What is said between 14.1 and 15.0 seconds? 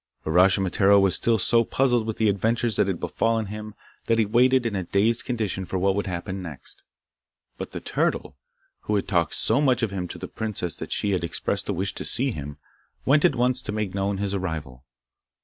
his arrival.